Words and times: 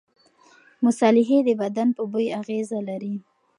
مصالحې 0.85 1.37
د 1.47 1.49
بدن 1.61 1.87
په 1.97 2.03
بوی 2.11 2.27
اغېزه 2.39 2.79
لري. 2.89 3.15